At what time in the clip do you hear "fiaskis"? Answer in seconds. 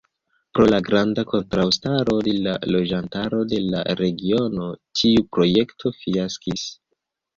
6.03-6.67